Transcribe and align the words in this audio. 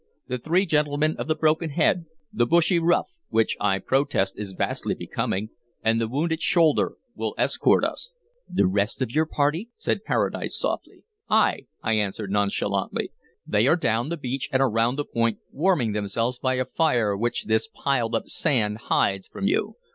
The 0.27 0.39
three 0.39 0.65
gentlemen 0.65 1.15
of 1.17 1.27
the 1.27 1.35
broken 1.35 1.69
head, 1.69 2.05
the 2.33 2.47
bushy 2.47 2.79
ruff, 2.79 3.17
which 3.29 3.55
I 3.61 3.77
protest 3.77 4.33
is 4.35 4.53
vastly 4.53 4.95
becoming, 4.95 5.51
and 5.83 6.01
the 6.01 6.07
wounded 6.07 6.41
shoulder 6.41 6.93
will 7.13 7.35
escort 7.37 7.83
us." 7.83 8.11
"The 8.51 8.65
rest 8.65 9.03
of 9.03 9.11
your 9.11 9.27
party?" 9.27 9.69
said 9.77 10.03
Paradise 10.03 10.57
softly. 10.57 11.03
"Ay," 11.29 11.67
I 11.83 11.93
answered 11.93 12.31
nonchalantly. 12.31 13.11
"They 13.45 13.67
are 13.67 13.75
down 13.75 14.09
the 14.09 14.17
beach 14.17 14.49
and 14.51 14.59
around 14.63 14.95
the 14.95 15.05
point 15.05 15.37
warming 15.51 15.91
themselves 15.91 16.39
by 16.39 16.55
a 16.55 16.65
fire 16.65 17.15
which 17.15 17.45
this 17.45 17.67
piled 17.71 18.15
up 18.15 18.25
sand 18.27 18.79
hides 18.87 19.27
from 19.27 19.45
you. 19.45 19.75